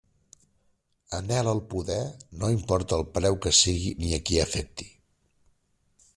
[1.17, 1.99] Anhela el poder,
[2.45, 4.91] no importa el preu que sigui ni a qui afecti.